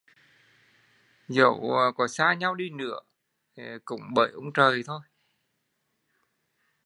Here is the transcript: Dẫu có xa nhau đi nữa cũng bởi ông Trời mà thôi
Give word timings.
Dẫu 1.27 1.67
có 1.97 2.07
xa 2.07 2.33
nhau 2.33 2.55
đi 2.55 2.69
nữa 2.69 2.97
cũng 3.85 4.01
bởi 4.15 4.31
ông 4.31 4.53
Trời 4.53 4.77
mà 4.77 4.83
thôi 4.85 4.99